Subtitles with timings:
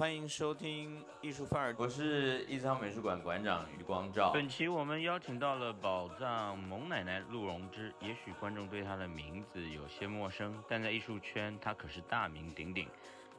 [0.00, 4.30] 欢迎收听艺术范儿，我是艺仓美术馆馆长余光照。
[4.32, 12.88] 本期我们邀请到了宝藏蒙奶奶陆荣之，也许观众对她的名字有些陌生，但在艺术圈她可是大名鼎鼎，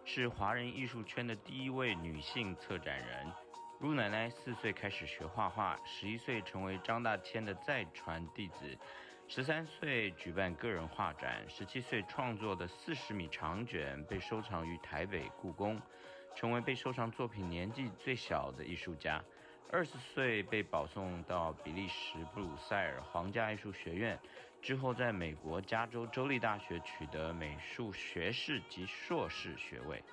[0.05, 3.31] 是华人艺术圈的第一位女性策展人。
[3.79, 8.77] 陆奶奶四岁开始学画画，十一岁成为张大千的再传弟子。
[9.27, 15.81] 十三岁举办个人画展，十七岁创作的四十米长卷被收藏于台北故宫，
[16.35, 19.21] 成为被收藏作品年纪最小的艺术家。
[19.71, 24.19] 二十岁被保送到比利时布鲁塞尔皇家艺术学院，
[24.61, 30.03] 之后在美国加州州立大学取得美术学士及硕士学位。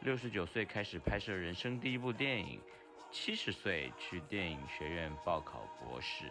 [0.00, 2.60] 六十九岁开始拍摄人生第一部电影，
[3.10, 6.26] 七十岁去电影学院报考博士。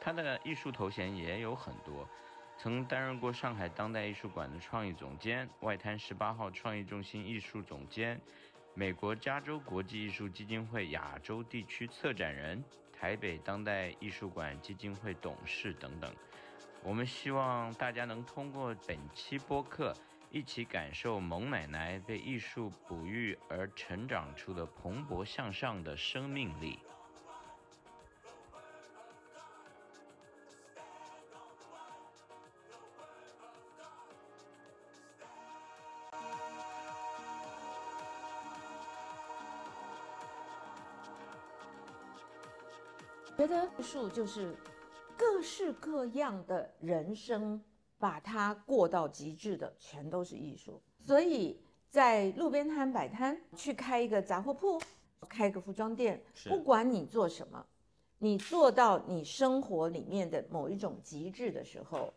[0.00, 2.08] 他的艺术头衔也有很多，
[2.56, 8.20] 曾担任过上海当代艺术馆的创意总监、外滩十八号创意中心艺术总监、
[8.74, 16.10] 美国加州国际艺术基金会亚洲地区策展人、台北当代艺术馆基金会董事等等。
[16.82, 19.94] 我们希望大家能通过本期播客，
[20.30, 26.78] 一起感受蒙奶奶被艺术哺育而成长出的蓬勃向上的生命力。
[43.42, 44.54] 觉得艺术就是
[45.16, 47.60] 各式各样的人生，
[47.98, 50.80] 把它过到极致的，全都是艺术。
[51.00, 54.80] 所以在路边摊摆摊，去开一个杂货铺，
[55.28, 57.66] 开个服装店，不管你做什么，
[58.18, 62.14] 你做到你生活里面的某一种极致的时候，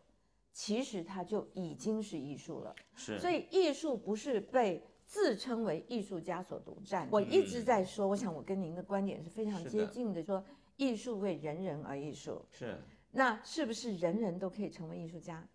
[0.53, 2.76] 其实它就已经是艺术了。
[2.94, 7.07] 是，所以艺术不是被自称为艺术家所独占。
[7.12, 10.46] 我一直在说，我想我跟您的观点是非常接近的，说。
[10.78, 12.78] 艺术为人人而艺术，是
[13.12, 15.47] 那是不是人人都可以成为艺术家？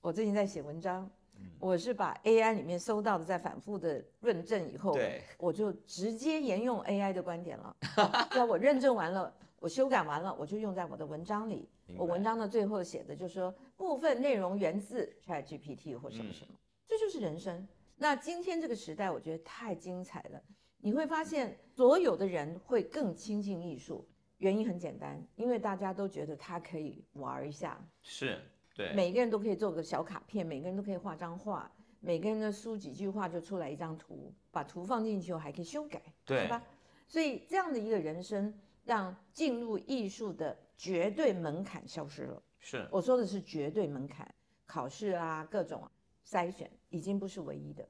[0.00, 1.10] 我最近在写文章，
[1.58, 7.76] 我是把 AI 里面搜到的，在反复的论证以后，对，我就直接沿用 AI 的观点了。
[8.30, 11.68] 那我认证完了，我修改完了，我就用在我的文章里。
[11.96, 16.54] 我文章的最后写的就是说，部分内容源自 ChatGPT 或什么什么，
[16.86, 17.66] 这就是人生。
[17.96, 20.40] 那今天这个时代，我觉得太精彩了。
[20.78, 24.08] 你会发现，所有的人会更亲近艺术。
[24.40, 28.40] 原因很简单，因为大家都觉得它可以玩一下，是
[28.74, 31.70] 对，每个人都可以做个小卡片，每个人都可以画张画，
[32.00, 36.62] 每个人的输几句话就出来一张图，把图放进去后还可以修改，对吧？
[37.06, 42.42] 所以这样的一个人生，让进入艺术的绝对门槛消失了。
[42.58, 44.26] 是，我说的是绝对门槛，
[44.64, 45.86] 考试啊，各种
[46.26, 47.86] 筛选已经不是唯一的，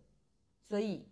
[0.66, 1.06] 所以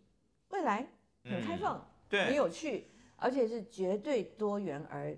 [0.49, 0.84] 未来
[1.22, 5.16] 很开放，对，很有趣，而且是绝对多元而。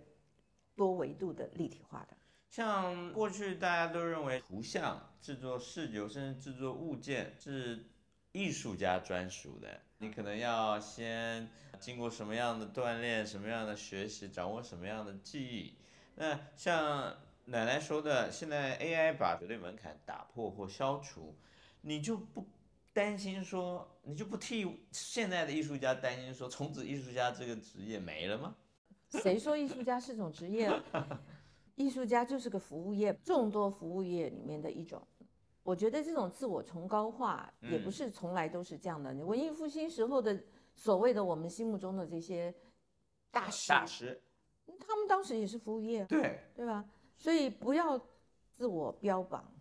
[0.80, 2.16] 多维度的立体化的，
[2.48, 7.84] 像过去大家都认为图像制作视觉甚至制作物件是
[8.32, 11.46] 艺术家专属的，你可能要先
[11.78, 15.74] 经过什么样的锻炼，什么样的学习，掌握什么样的技艺。
[16.14, 17.14] 那像
[17.44, 21.36] 奶奶说的，现在 AI 把绝对门槛打破或消除，
[21.82, 22.48] 你就不
[22.94, 28.56] 担心说，你就不替现在的艺术家担心说，从此艺术家这个职业没了吗？
[29.10, 30.70] 谁说艺术家是种职业？
[31.76, 35.02] 艺术家就是个服务业，众多服务业里面的一种。
[35.62, 39.14] 我觉得这种自我崇高化也不是从来都是这样的。
[39.14, 40.38] 文艺复兴时候的
[40.74, 42.54] 所谓的我们心目中的这些
[43.30, 44.22] 大师，大师，
[44.78, 46.84] 他们当时也是服务业，对对吧？
[47.16, 47.98] 所以不要
[48.52, 49.52] 自我标榜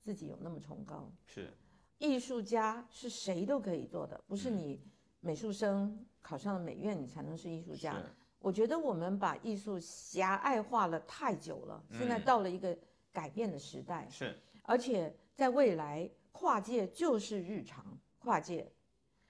[0.00, 1.10] 自己有那么崇高。
[1.24, 1.52] 是，
[1.98, 4.80] 艺术家是谁都可以做的，不是你
[5.20, 8.00] 美术生考上了美院你才能是艺术家。
[8.40, 12.76] 我觉得我们把艺术狭隘化了太久了，现在到了一个
[13.12, 18.72] 改变的时代，是，而且在未来跨界就是日常跨界，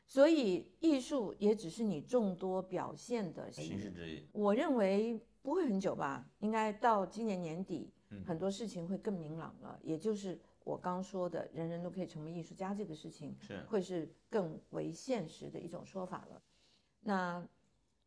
[0.06, 4.24] 所以艺术也只是你众多表现的形式之一。
[4.30, 7.92] 我认为不会很久吧，应该到今年年底，
[8.24, 16.40] 很多事情会更明朗了，也就是我刚说的，人人都可以成为艺术家这个事情，是会是更为现实的一种说法了。
[17.00, 17.44] 那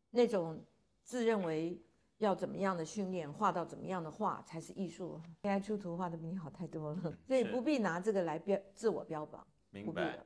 [0.08, 0.64] 那种。
[1.04, 1.78] 自认为
[2.18, 9.46] 要怎么样的训练，画到怎么样的画才是艺术？AI 出图画的比你好太多了，所以不必拿这个来标自我标榜。
[9.70, 10.18] 明白。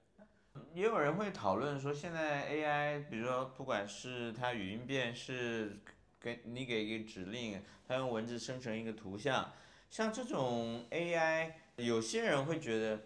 [0.72, 5.78] 也有人会讨论说，现在 AI，比如说不管是它语音辨识，
[6.20, 9.52] 给你给一个指令，它用文字生成一个图像，
[9.90, 13.00] 像这种 AI，有些人会觉得。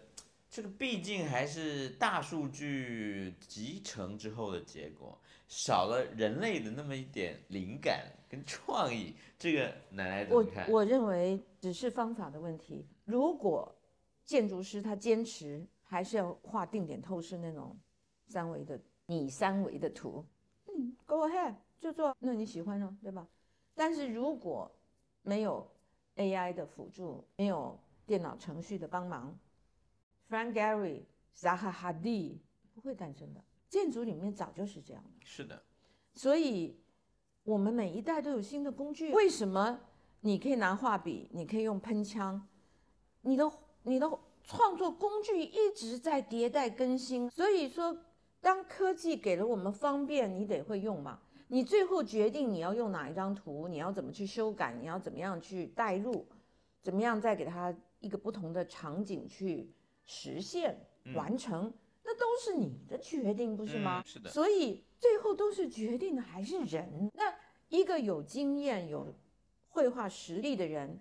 [0.53, 5.19] 这个毕竟还是大数据集成之后的结果，
[5.49, 9.17] 少了人类的那么一点灵感跟创意。
[9.39, 10.71] 这个奶奶怎我么看？
[10.71, 12.87] 我认为只是方法的问题。
[13.07, 13.75] 如果
[14.27, 17.75] 建筑师他坚持还是要画定点透视那种
[18.27, 20.23] 三维的拟三维的图，
[20.69, 23.27] 嗯，Go ahead 就做，那你喜欢呢，对吧？
[23.75, 24.71] 但是如果
[25.23, 25.67] 没有
[26.17, 29.35] AI 的辅助，没有电脑程序的帮忙
[30.33, 31.03] ，Frank Gehry、
[31.37, 32.39] Zaha Hadid
[32.73, 33.45] 不会诞生的。
[33.69, 35.11] 建筑里面早就是这样的。
[35.27, 35.63] 是的，
[36.15, 36.81] 所以，
[37.45, 39.13] 我们每一代都有新的工具。
[39.13, 39.79] 为什么
[40.21, 42.49] 你可以拿画笔，你可以用喷枪，
[43.21, 43.53] 你的
[43.83, 44.11] 你的
[44.43, 47.29] 创作工具一直在迭代更新。
[47.31, 47.95] 所以说，
[48.41, 51.21] 当科技给了我们方便，你得会用嘛。
[51.49, 56.27] 你最后决定你要用哪一张图，你要怎么去修改，你要怎么样去带入，
[56.81, 59.71] 怎么样再给它一个不同的场景去
[60.05, 60.79] 实现
[61.15, 61.73] 完成。
[62.05, 64.03] 那都是你的决定，不是吗？
[64.05, 67.11] 嗯是的所以最后都是决定的还是人。
[67.15, 67.33] 那
[67.69, 69.15] 一个有经验、有
[69.69, 71.01] 绘画实力的人，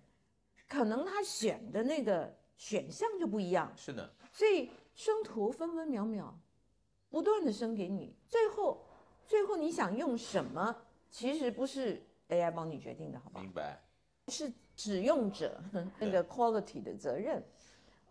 [0.68, 3.74] 可能他选的那个选项就不一样。
[3.75, 6.39] 是的，所以生图分分秒秒，
[7.09, 8.86] 不断的生给你，最后
[9.25, 10.75] 最后你想用什么，
[11.09, 12.00] 其实不是
[12.30, 13.51] AI 帮你决定的，好不好明？
[13.51, 13.81] 白。
[14.27, 15.59] 是使用者
[16.00, 17.44] 那个 quality 的责任。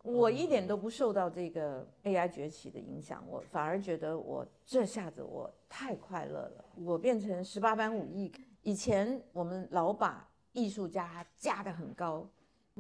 [0.02, 6.64] 我一点都不受到这个 AI 崛起的影响，我反而觉得我这下子我太快乐了。
[6.76, 8.32] 我变成十八般武艺，
[8.62, 12.26] 以前我们老把艺术家架得很高，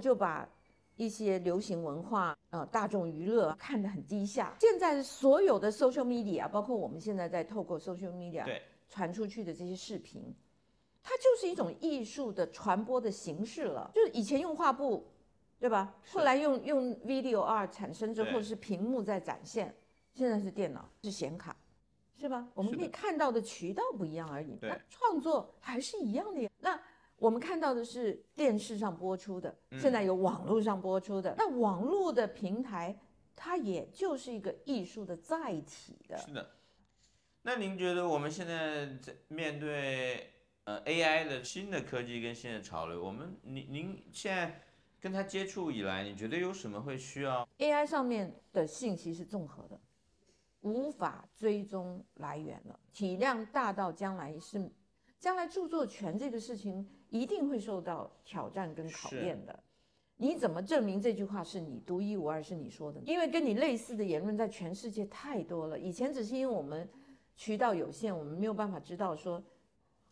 [0.00, 0.48] 就把
[0.96, 4.56] 一些流行文化、呃大众娱乐看得很低下。
[4.60, 8.44] 现在所有的 social media，包括我们现在在透过 social media
[8.88, 10.34] 传出去的这些视频，
[11.02, 13.90] 它就是一种艺术的传播的形式了。
[13.94, 15.06] 就是以前用画布，
[15.60, 15.94] 对吧？
[16.10, 19.72] 后来用用 video 二产生之后是屏幕在展现，
[20.14, 21.54] 现在是电脑是显卡，
[22.16, 22.48] 是吧？
[22.54, 26.50] 我们可以看到的渠道不一样而已，对那创作还是一样的呀。
[26.58, 26.80] 那
[27.16, 32.98] 我们看到的是电视上播出的，现在有网络上播出的，那网络的平台。
[33.42, 36.46] 它也就是一个艺术的载体的，是的。
[37.40, 40.30] 那您觉得我们现在在面对
[40.64, 44.60] 呃 AI 的新的科技跟新的潮流，我们您您现在
[45.00, 49.80] 跟他接触以来，你觉得有什么会需要？AI 上面的信息是综合的，
[50.60, 52.78] 无法追踪来源了。
[52.92, 54.70] 体量大到将来是，
[55.18, 59.58] 将来著作权这个事情一定会受到挑战跟考验的。
[60.16, 63.00] 你怎么证明这句话是你独一无二是你说的？
[63.06, 65.78] 因为跟你类似的言论在全世界太多了。
[65.78, 66.86] 以前只是因为我们
[67.34, 69.42] 渠道有限，我们没有办法知道说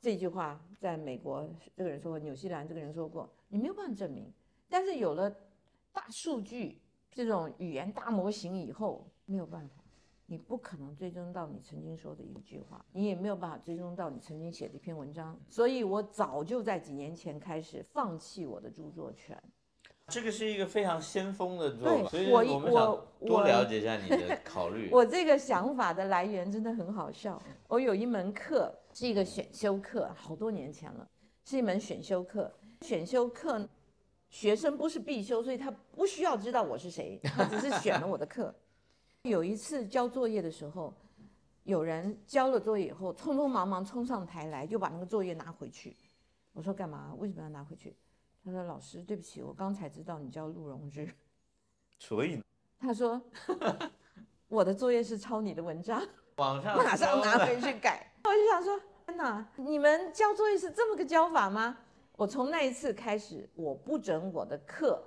[0.00, 1.46] 这句话在美国
[1.76, 4.32] 这个人说过，纽西兰这个人说过，你没有办法证明。
[4.68, 5.30] 但是有了
[5.92, 6.80] 大数据
[7.10, 9.82] 这种语言大模型以后，没有办法，
[10.26, 15.38] 你不可能追踪到你曾经说的一句话，你也没有办法追踪到你曾经写的一篇文章。
[15.48, 19.36] 所以我早就在几年前开始放弃我的著作权。
[20.08, 24.88] 这个是一个非常先锋的做对法，所以我我们想多了解一下你的考虑。
[24.92, 27.38] 我这个想法的来源真的很好笑。
[27.66, 31.06] 我有一门课是一个选修课，好多年前了，
[31.44, 32.50] 是一门选修课。
[32.80, 33.68] 选修课
[34.30, 38.54] 学生不是必修，所以他不需要知道我是谁，他只是选了我的课。
[39.22, 40.94] 有一次交作业的时候，
[41.64, 45.96] 有人交了作业以后，匆匆忙忙冲上台来，就把那个作业拿回去。
[46.52, 47.14] 我说干嘛？
[47.18, 47.96] 为什么要拿回去？
[48.44, 51.08] 他说老师，对不起，我刚才知道你叫陆荣之。
[51.98, 52.42] 所以
[52.78, 53.20] 他说
[54.46, 56.00] 我的作业是抄你的文章。
[56.36, 58.12] 网上马上拿回去改。
[58.24, 61.76] 我就想说，天哪，你们交作业是这么个教法吗？
[62.18, 65.00] 我从那一次开始，我不准我的课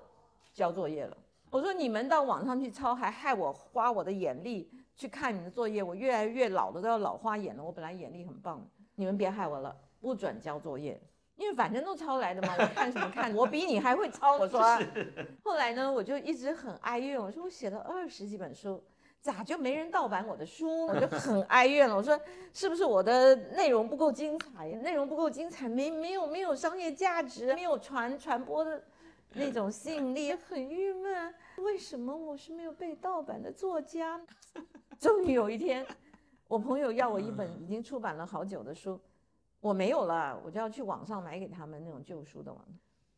[0.54, 1.18] 交作业了。
[1.50, 7.62] 我说你们到网上去抄，还害我花我的眼力去看你的作业，我越来越老了都要老花眼了。
[7.62, 8.66] 我本来眼力很棒，
[8.96, 10.98] 你们别害我了，不准交作业。
[11.36, 13.36] 因为反正都抄来的嘛，我看什么看？
[13.36, 14.38] 我比你还会抄。
[14.38, 14.62] 我说，
[15.44, 18.82] 后来呢，我就一直很哀怨，我说我写了二十几本书，
[19.22, 20.88] 咋就没人盗版我的书？
[20.90, 21.96] 我就很哀怨了。
[21.96, 22.20] 我说
[22.54, 24.68] 是不是我的内容不够精彩？
[24.78, 28.84] 内容不够精彩，没没有没有商业价值，没有传传播的
[29.34, 31.34] 那种吸引力，很郁闷。
[31.58, 34.20] 为什么我是没有被盗版的作家？
[35.00, 35.86] 终于有一天，
[36.48, 39.00] 我朋友要我一本已经出版了好久的书，
[39.60, 42.66] 我没有了，我就要去网上买给他们那种旧书的网。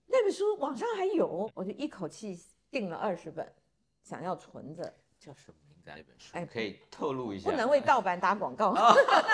[0.08, 2.38] 那本书网上还有，我就一口气
[2.70, 3.50] 订了二十本，
[4.04, 4.94] 想要存着。
[5.24, 5.96] 叫什么名字啊？
[5.96, 7.50] 那本书哎可以透露一下？
[7.50, 8.74] 不能为盗版打广告，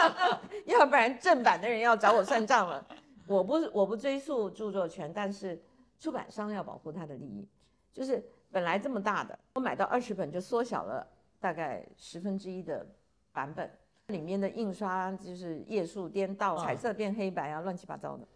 [0.65, 2.85] 要不然正版的人要找我算账了。
[3.27, 5.61] 我不我不追溯著作权，但是
[5.99, 7.47] 出版商要保护他的利益。
[7.93, 11.05] 就是本来这么大的，我买到二十本就缩小了
[11.39, 12.85] 大概十分之一的
[13.31, 13.69] 版本。
[14.07, 18.27] 里面的印刷就是页数颠倒，彩色变黑白啊，乱七八糟的。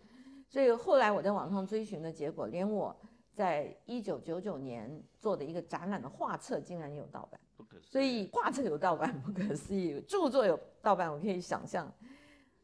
[0.47, 2.95] 所以后来我在网上追寻的结果，连我
[3.33, 7.39] 在一九九九年做的一个展览的画册竟然有盗版。
[7.81, 11.91] 所以画册有盗版不可思议，著作有盗版我可以想象。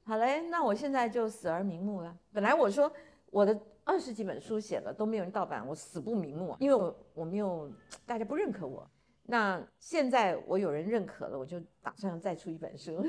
[0.04, 2.16] 好嘞，那我现在就死而瞑目了。
[2.32, 2.92] 本来我说
[3.32, 7.72] 我的二十几本书写了都没有人盗版，我死不瞑目，因为我我没有
[8.06, 8.90] 大家不认可我。
[9.24, 13.04] 那现在我有人认可了，我就打算再出一本书。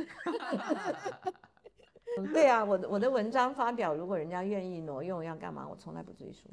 [2.34, 6.50] 对啊，我的我的文章发表，如果人家愿意挪用要干嘛，我从来不追溯。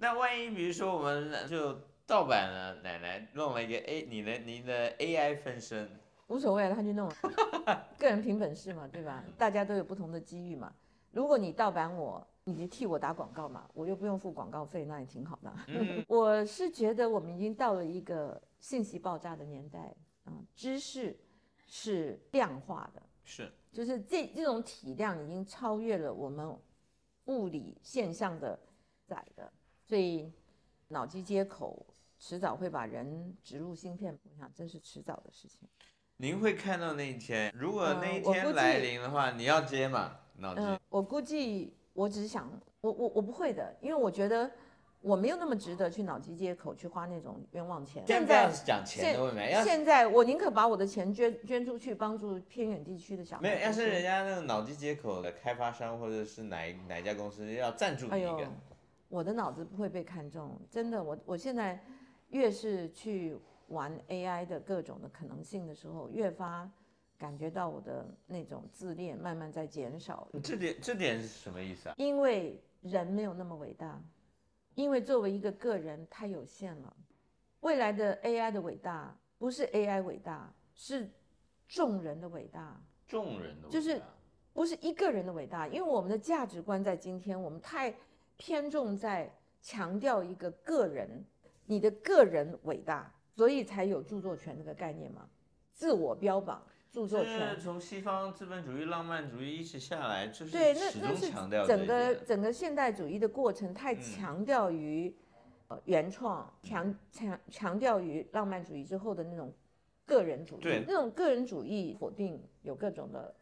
[0.00, 1.78] 那万一比如说我们就。
[2.10, 5.88] 盗版了，奶奶弄了一个 A，你的您的 AI 分身，
[6.26, 7.08] 无所谓他去弄，
[7.96, 9.22] 个人凭本事嘛，对吧？
[9.38, 10.74] 大家都有不同的机遇嘛。
[11.12, 15.54] 如果你盗版我，你就替我打广告嘛，我又不用付广告费，那也挺好的。
[16.08, 21.16] 我是觉得我们已经到了一个信息爆炸的年代啊，知识
[21.68, 26.52] 是量化的，是，就是这这种体量已经超越了我们
[27.26, 28.58] 物理现象的
[29.06, 29.52] 载的，
[29.90, 30.30] 所以
[30.86, 31.84] 脑机接口。
[32.22, 35.66] 迟早会把人植入芯片，我想这是迟早的事情。
[36.18, 40.18] 您会看到那一天，如果那一天来临的话，你要接吗？
[40.36, 40.60] 脑机？
[40.90, 44.50] 我估计，我只是想，我我我不会的，因为我觉得
[45.00, 48.04] 我没有那么值得去脑机接口去花那种冤枉钱。
[48.06, 53.42] 现在讲钱的问题，现在我宁可把我的钱捐捐出去，帮助偏远地区的小孩。
[53.42, 58.46] 没有，要是人家那个脑机接口的开发商或者是哪哪一家公司要赞助你一个，
[59.10, 61.78] 我的脑子不会被看中，真的，我我现在。
[62.32, 63.36] 越是去
[63.70, 66.70] 玩 AI 的各种的可能性的时候，越发
[67.18, 70.28] 感觉到我的那种自恋慢慢在减少。
[70.40, 71.94] 这点这点是什么意思啊？
[71.98, 74.00] 因为人没有那么伟大，
[74.76, 76.96] 因为作为一个个人太有限了。
[77.62, 81.10] 未来的 AI 的伟大不是 AI 伟大，是
[81.66, 82.80] 众人的伟大。
[83.08, 84.00] 众人的伟大就是
[84.52, 87.92] 不是一个人的伟大，因为我们的价值观在今天我们太
[88.40, 89.30] 偏重在
[89.60, 91.24] 强调一个个人。
[91.66, 95.28] 你的个人伟大，所以才有著作权这个概念嘛？
[95.72, 101.30] 自我标榜著作权，从西方资本主义、浪漫主义一直下来，就是对，那那是
[101.64, 105.14] 整个整个现代主义的过程，太强调于
[105.68, 109.54] 呃原创，强强强调于浪漫主义之后的那种
[110.04, 113.32] 个人主义，那种个人主义否定有各种的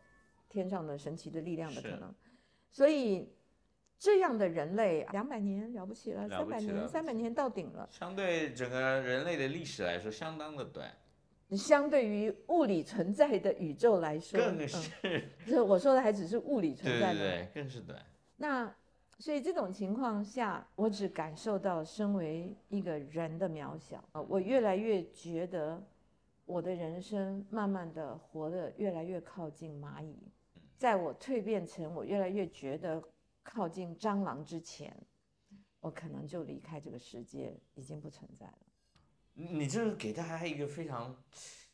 [0.50, 2.14] 天上的神奇的力量的可能，
[2.71, 3.33] 所以。
[3.99, 7.88] 这样的人类，两百年了不起了，三百年，三百年到顶了。
[7.90, 10.88] 相对整个人类的历史来说，相当的短。
[11.50, 15.28] 相对于物理存在的宇宙来说，更是。
[15.45, 18.00] 这我说的还只是物理 存在的，对对，更是短。
[18.37, 18.73] 那
[19.19, 25.83] 所以这种情况下，我只感受到身为一个人的渺小啊，我越来越觉得
[26.45, 30.17] 我的人生慢慢的活得越来越靠近蚂蚁，
[30.76, 33.02] 在我蜕变成我越来越觉得。
[33.49, 34.95] 靠近蟑螂之前，
[35.81, 38.59] 我可能就离开这个世界，已经不存在了。
[39.33, 41.17] 你这是给大家一个非常，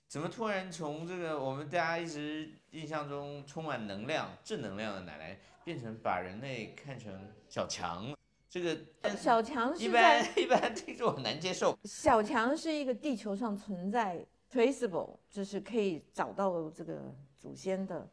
[0.07, 8.15] 怎么突然从这个我们大家一直印象中充满能量、正能量的奶奶，变成把人类看成小强？
[8.49, 8.79] 这个
[9.17, 11.77] 小强一般一般听说很难接受。
[11.83, 18.09] 小强是一个地球上存在 traceable，就是可以找到这个祖先的。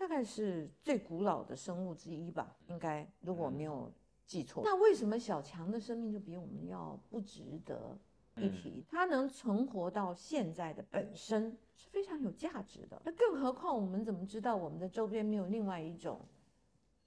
[0.00, 3.92] 大概是最古老的生物之一吧，应该如果我没有
[4.24, 4.62] 记错。
[4.64, 7.98] 那为什么小强的生命就比我们要不值得
[8.36, 8.82] 一提？
[8.88, 13.02] 它能存活到现在的本身是非常有价值的。
[13.04, 16.26] 那更何况我们怎么知道我们的周边没有另外一种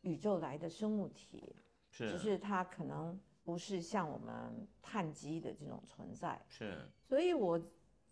[0.02, 1.56] 宇宙来的生物体？
[1.90, 6.40] 是，只是它可能不是像我们碳基的这种存在。
[6.48, 6.78] 是。
[7.02, 7.60] 所以我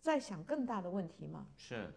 [0.00, 1.46] 在想更大的问题嘛。
[1.56, 1.88] 是。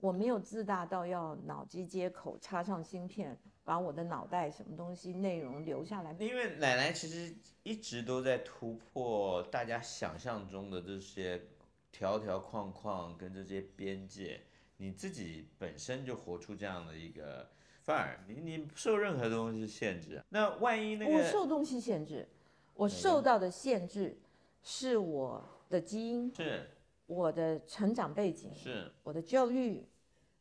[0.00, 6.14] 我没有自大到要脑机接口插上芯片，把我的脑袋什么东西内容留下来。
[6.20, 11.42] 因为奶奶其实一直都在突破大家想象中的这些
[11.90, 14.40] 条条框框跟这些边界。
[14.76, 17.50] 你自己本身就活出这样的一个
[17.82, 20.22] 范儿，你你不受任何东西限制。
[20.28, 22.28] 那万一那个我受东西限制，
[22.74, 24.16] 我受到的限制
[24.62, 26.32] 是我的基因。
[26.32, 26.70] 是。
[27.08, 29.82] 我的成长背景是我的教育，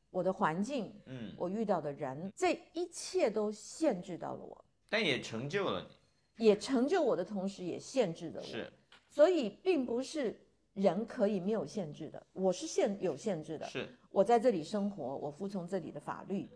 [0.09, 5.87] 我的环境，嗯，我遇到的人，这一切都限制到了我，但也成就了
[6.35, 8.45] 你，也成就我的同时，也限制了我。
[8.45, 8.69] 是，
[9.09, 10.37] 所以并不是
[10.73, 13.65] 人可以没有限制的，我是限有限制的。
[13.67, 16.49] 是，我在这里生活，我服从这里的法律，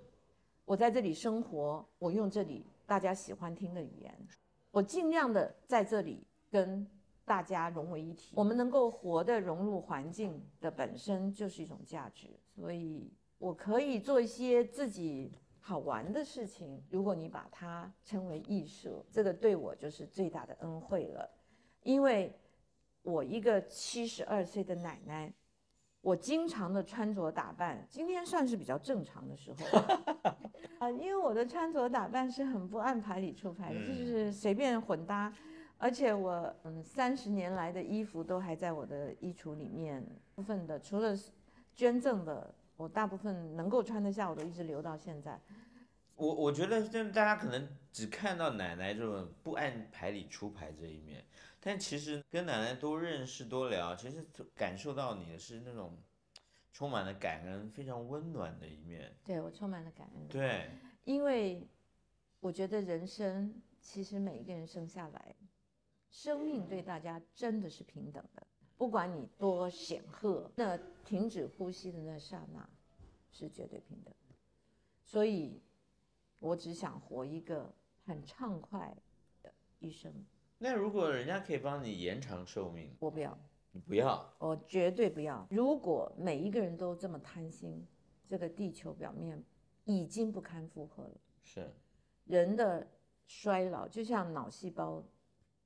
[0.65, 4.27] 我在这里生活，我用这里大家喜欢听的语言，
[4.71, 6.85] 我尽量的在这里跟。
[7.23, 16.83] 大家融为一体，我们能够活的融入环境的本身就是一种价值，所以我可以做一些自己好玩的事情。
[16.89, 21.29] 如果你把它称为艺术，这个对我就是最大的恩惠了。
[21.83, 22.37] 因为
[23.03, 25.33] 我一个七十二岁的奶奶，
[26.01, 29.79] 我经常的穿着打扮，今天算是比较正常的时候
[30.79, 35.33] 啊， 因为我的穿着打扮是很不按牌理出牌的，就是随便混搭。
[35.83, 41.17] 而且我嗯，三十年来的衣服都还在我的衣橱里面，部分的除了
[41.73, 45.41] 捐赠的，我大部分能够穿得下，我都一直留到现在。
[46.15, 51.25] 我我觉得，就大家可能只看到奶奶这种不按牌理出牌这一面，
[51.59, 54.23] 但其实跟奶奶多认识多聊，其实
[54.53, 55.97] 感受到你的是那种
[56.71, 59.11] 充满了感恩、非常温暖的一面。
[59.25, 60.27] 对我充满了感恩。
[60.27, 60.69] 对，
[61.05, 61.67] 因为
[62.39, 65.35] 我觉得人生其实每一个人生下来。
[66.11, 68.45] 生命对大家真的是平等的，
[68.77, 72.69] 不管你多显赫，那停止呼吸的那刹那，
[73.31, 74.13] 是绝对平等。
[75.03, 75.61] 所以，
[76.39, 77.73] 我只想活一个
[78.05, 78.93] 很畅快
[79.41, 80.13] 的一生。
[80.57, 83.39] 那如果人家可以帮你延长寿命，我不要，
[83.71, 85.47] 你不要，我绝对不要。
[85.49, 87.87] 如果每一个人都这么贪心，
[88.27, 89.41] 这个地球表面
[89.85, 91.15] 已经不堪负荷了。
[91.41, 91.71] 是，
[92.25, 92.85] 人的
[93.25, 95.01] 衰老就像脑细胞。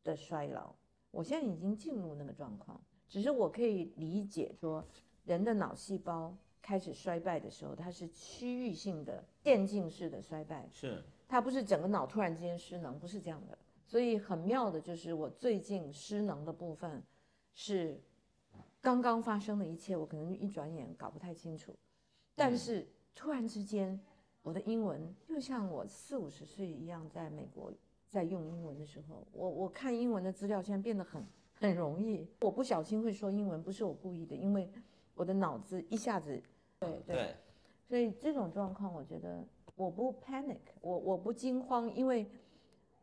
[0.05, 0.73] 的衰老，
[1.11, 4.85] 我现在已经进入那个状况，只是我可以理解说，
[5.25, 13.57] 人的脑细胞开始衰败的时候，它是区域性的渐进式的衰败，是它不是整个脑突然之间失能，不是这样的。
[13.83, 17.03] 所以很妙的就是我最近失能的部分，
[17.53, 17.99] 是
[18.79, 21.75] 刚刚发生的一切，我可能一转眼搞不太清楚，
[22.35, 23.99] 但是突然之间，
[24.43, 27.73] 我的英文就像我四五十岁一样，在美国。
[28.09, 31.25] 在用英文的时候，我我看英文的资料现在变得很
[31.59, 32.27] 很容易。
[32.41, 34.69] 我不小心会说英文，不是我故意的，因为
[35.13, 36.41] 我的脑子一下子，
[36.79, 37.35] 对对，
[37.83, 39.43] 所以这种状况，我觉得
[39.75, 42.29] 我不 panic，我我不惊慌，因为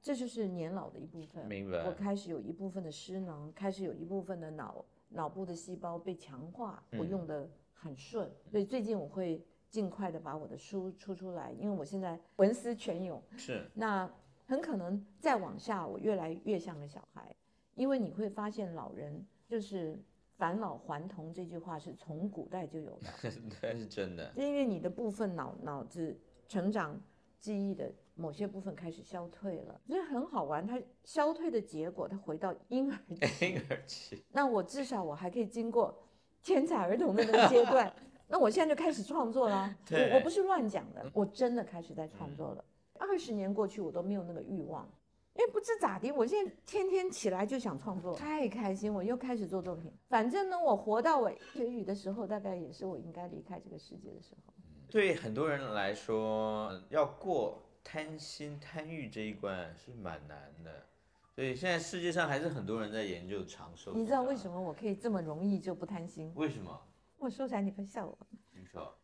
[0.00, 1.46] 这就是年老的一部分。
[1.46, 1.84] 明白。
[1.86, 13.22] 我开始有一部分的失能，开始有一部分的脑脑部的细胞被强化，我用的很顺，所以最近我会尽快的把我的书出出来，因为我现在文思泉涌。
[13.36, 13.68] 是。
[13.74, 14.10] 那。
[14.52, 17.34] 很可能再往下，我越来越像个小孩，
[17.74, 19.98] 因为你会发现老人就是
[20.36, 23.30] 返老还童这句话是从古代就有的，
[23.62, 24.30] 对，是真的。
[24.36, 26.14] 因为你的部分脑脑子
[26.46, 27.00] 成长
[27.38, 30.66] 记忆的某些部分开始消退了，所以很好玩。
[30.66, 34.22] 它消退的结果，它回到婴儿 期婴儿期。
[34.32, 35.96] 那我至少我还可以经过
[36.42, 37.90] 天才儿童的那个阶段，
[38.28, 39.74] 那我现在就开始创作了。
[39.90, 42.62] 我我不是乱讲的，我真的开始在创作了。
[43.02, 44.88] 二十年过去，我都没有那个欲望，
[45.34, 49.92] 因为不知咋的，我现在天天起来就想创作，太开心，我又开始做作品。
[50.08, 54.54] 反正呢，我活到我绝育的时候，大概也是我应该离开这个世界的时候。
[54.88, 60.86] 对很多人来说，要过贪心贪欲这一关是蛮难的，
[61.34, 63.92] 所以现在世界上还是很多人在研究长寿。
[63.94, 66.32] 你知道为什么我可以这么容易就不贪心？
[66.36, 66.78] 为什么？
[67.18, 68.18] 我说起来你会笑我。
[68.52, 68.94] 你说。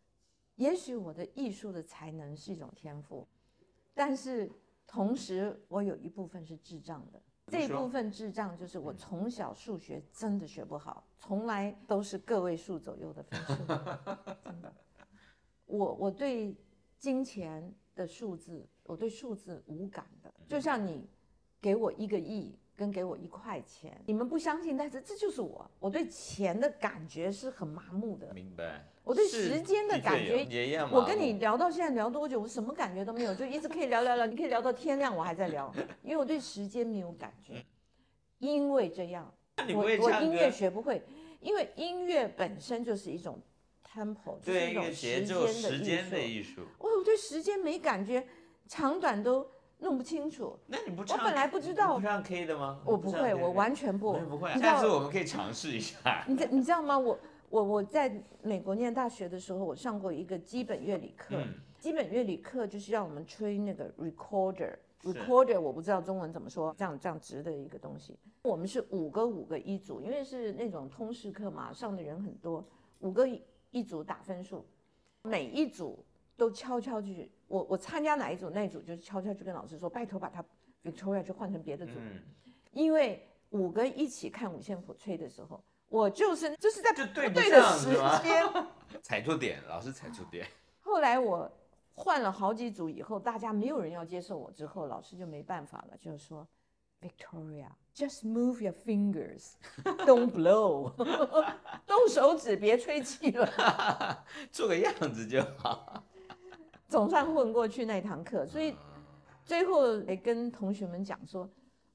[0.56, 3.26] 也许我的艺术的才能是一种天赋。
[3.98, 4.48] 但是
[4.86, 7.20] 同时，我有一部分是智障的。
[7.48, 13.54] 这部分智障就是我从小数学真的学不好，从来都是个位数左右的分数。
[14.44, 14.72] 真的，
[15.66, 16.56] 我我对
[16.96, 20.32] 金钱的数字，我对数字无感的。
[20.46, 21.10] 就像你
[21.60, 22.56] 给我一个亿。
[22.78, 28.32] 跟给我一块钱，你们不相信，但是这就是我，我对钱的感觉是很麻木的。
[28.32, 28.86] 明白。
[29.08, 30.46] 我对时间的感觉。
[30.92, 35.72] 我跟你聊到现在聊多久，我什么感觉都没有，就一直可以聊聊聊，你可以聊到天亮，我还在聊，
[36.04, 37.64] 因为我对时间没有感觉。
[38.38, 39.32] 因为这样，
[39.74, 41.02] 我我音乐学不会，
[41.40, 43.40] 因为音乐本身就是一种
[43.82, 44.74] tempo，就是一
[45.24, 46.60] 种时间的艺术。
[46.76, 48.26] 我我对时间没感觉，
[48.66, 49.48] 长短都。
[49.80, 52.80] 弄不清楚，那你不我本来不知道，不唱 K 的吗？
[52.84, 54.52] 我不会，我完全不，不会。
[54.58, 56.24] 下次我们可以尝试一下。
[56.26, 56.98] 你你知道吗？
[56.98, 57.16] 我
[57.50, 61.36] 我我在美国念大学的时候，我上过一个基本乐理课。
[61.78, 68.18] 基本乐理课就是让我们吹那个 recorder，recorder 我不知道中文怎么说，这样这样直的一个东西。
[68.42, 72.64] 我们是五个五个一组，因为是那种通识课嘛，上的人很多，
[72.98, 73.28] 五个
[73.70, 74.66] 一组打分数，
[75.22, 76.04] 每一组
[76.36, 77.30] 都悄悄去。
[77.46, 80.44] 我我参加哪一组，那一组就是悄悄去跟老师说，拜托把他
[80.82, 81.92] Victoria 去换成别的组，
[82.72, 87.90] 因为五个一起看五线谱吹的时候，我就是就是在不对的时
[88.22, 88.44] 间
[89.02, 90.46] 踩错点，老师踩错点。
[90.80, 91.50] 后来我
[91.94, 96.46] 换了好几组以后，大家没有人要接受我，之后老师就没办法了，就是说
[97.00, 99.52] Victoria, just move your fingers,
[100.04, 100.92] don't blow，
[101.86, 104.24] 动手指别吹气了。
[104.50, 106.02] 做个样子就好。
[106.88, 108.74] 总算混过去那堂课，所以
[109.44, 111.48] 最后也跟同学们讲说，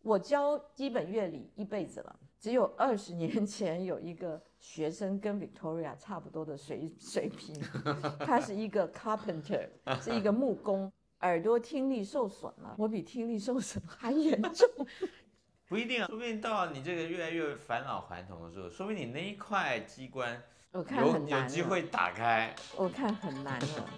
[0.03, 7.57] 我教基本乐理一辈子了，只有二十 年前有一个学生跟 Victoria 差不多的水水平，
[8.19, 9.69] 他是一个 carpenter，
[10.01, 10.91] 是一个木工。
[11.21, 14.67] 耳朵听力受损了，我比听力受损还严重。
[15.69, 22.53] 不一定啊，说不定到你这个越来越返老还童的时候，说不定你那一块机关我看有很难有机会打开。
[22.75, 23.89] 我看很难了。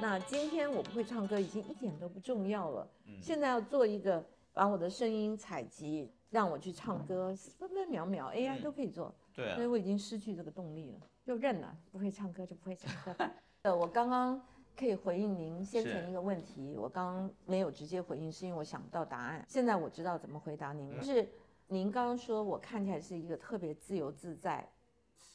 [0.00, 2.88] 那今天我不会唱歌，已经一点都不重要了。
[3.20, 9.12] 现在要做一个把我的声音采集，让我去唱歌，分分秒秒 AI 都可以做。
[9.34, 13.30] 对啊所以，我已经失去这个动力了，就认了，不会唱歌就不会唱歌。
[13.62, 14.40] 呃，我刚刚
[14.76, 19.44] 可以回应您先前一个问题，我刚刚没有直接回应，是因为我想不到答案。
[19.48, 21.28] 现在我知道怎么回答您，就是
[21.66, 24.68] 您刚刚说我看起来是一个特别自由自在，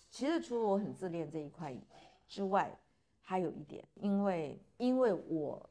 [0.09, 1.75] 其实除了我很自恋这一块
[2.27, 2.73] 之外，
[3.23, 5.67] 还有一点，因为因为我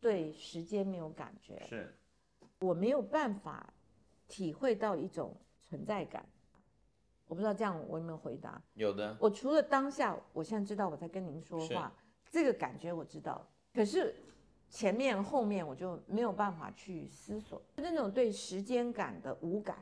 [0.00, 1.92] 对时间没有感觉，是
[2.60, 3.72] 我没有办法
[4.28, 6.24] 体会到一种存在感。
[7.26, 8.62] 我不知道这样我有没有回答。
[8.74, 9.14] 有的。
[9.20, 11.92] 我除了当下，我现在知道我在跟您说话，
[12.30, 14.14] 这个感觉我知道，可是
[14.70, 19.76] 前面后面我就没有办法去思索，那种对时间感的无感，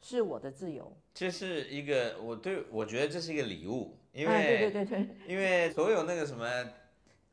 [0.00, 0.90] 是我的自由。
[1.14, 6.46] 这是一个我对我觉得这是一个礼物，因为、哎，对对对对， 因为所有那个什么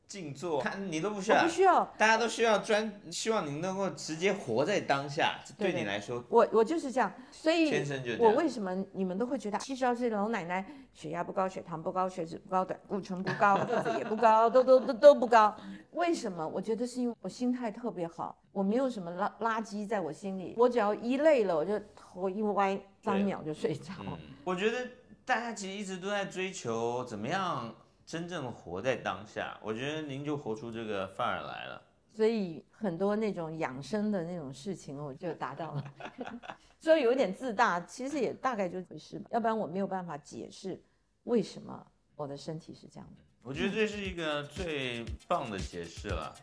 [0.05, 8.11] 静坐，看你都不需要，不需要，大家都需要专，希望你能够直接活在当下，这对对你来说我我就是这样，所以天生就。
[8.21, 15.55] 我为什么你们都会觉得七十二岁的老奶奶血压不高、血糖不高、血脂不高、胆固醇不高、个子也不高，都都都都不高？
[15.93, 16.45] 为什么？
[16.47, 23.91] 我觉得是因为我心态特别好，我没有什么垃垃圾在我心里，我只要一累了，我就头一歪，三秒就睡着。
[24.01, 24.87] 嗯，我觉得
[25.25, 27.73] 大家其实一直都在追求怎么样
[28.05, 29.57] 真正活在当下。
[29.61, 31.81] 我觉得您就活出这个范儿来了。
[32.13, 35.83] 所以很多那种养生的那种事情，我就达到了。
[36.79, 39.29] 所以有点自大，其实也大概就回事吧。
[39.31, 40.79] 要不然我没有办法解释
[41.23, 43.23] 为什么我的身体是这样的。
[43.41, 46.35] 我觉得这是一个最棒的解释了，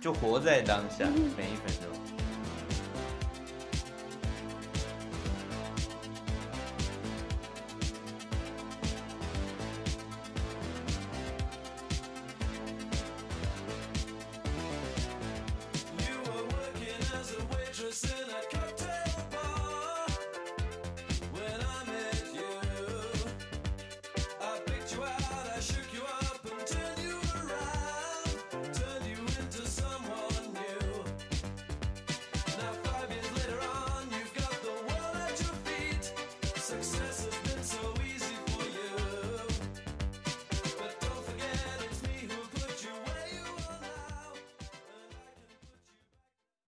[0.00, 2.35] 就活在当下，每一分钟。